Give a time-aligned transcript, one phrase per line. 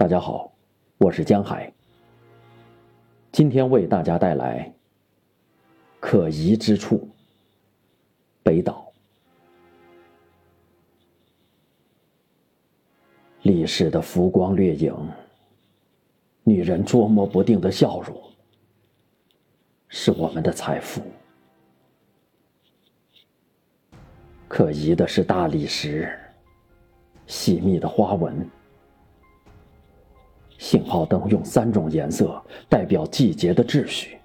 [0.00, 0.50] 大家好，
[0.96, 1.70] 我是江海。
[3.30, 4.72] 今天为大家带来
[6.00, 7.06] 可疑之处——
[8.42, 8.90] 北岛。
[13.42, 14.96] 历史的浮光掠影，
[16.44, 18.18] 女人捉摸不定的笑容，
[19.88, 21.02] 是我们的财富。
[24.48, 26.18] 可疑的是大理石，
[27.26, 28.48] 细密的花纹。
[30.60, 34.18] 信号灯用三种颜色代表季节的秩序。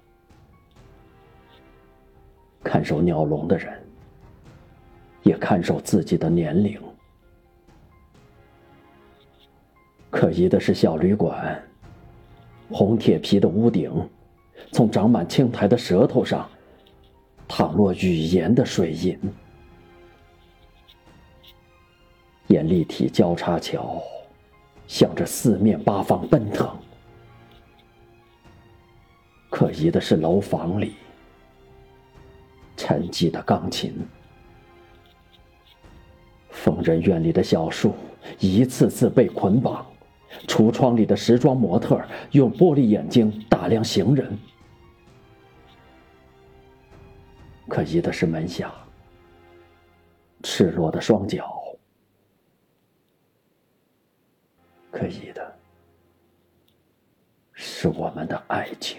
[2.62, 3.72] 看守鸟笼的人，
[5.22, 6.78] 也看守自己的年龄。
[10.10, 11.58] 可疑的是小旅馆，
[12.70, 13.90] 红铁皮的屋顶，
[14.72, 16.46] 从长满青苔的舌头上
[17.48, 19.18] 淌落语言的水印。
[22.48, 24.02] 眼立体交叉桥。
[24.86, 26.68] 向着四面八方奔腾。
[29.48, 30.94] 可疑的是楼房里
[32.76, 33.94] 沉寂的钢琴，
[36.50, 37.94] 疯人院里的小树
[38.38, 39.86] 一次次被捆绑，
[40.46, 41.98] 橱窗里的时装模特
[42.32, 44.38] 用玻璃眼睛打量行人。
[47.66, 48.72] 可疑的是门下
[50.42, 51.55] 赤裸的双脚。
[54.96, 55.58] 可以的，
[57.52, 58.98] 是我们的爱情。